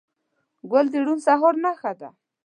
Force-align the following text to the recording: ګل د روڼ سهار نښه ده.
ګل 0.71 0.85
د 0.91 0.95
روڼ 1.05 1.17
سهار 1.25 1.55
نښه 1.63 1.91
ده. 1.99 2.09